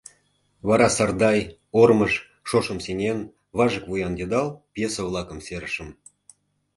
[0.67, 1.39] Вара «Сардай»,
[1.81, 2.13] «Ормыж»,
[2.49, 3.19] «Шошым сеҥен»,
[3.57, 5.89] «Важык вуян йыдал» пьесе-влакым серышым.